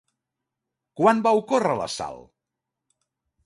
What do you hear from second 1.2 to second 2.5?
va ocórrer l'assalt?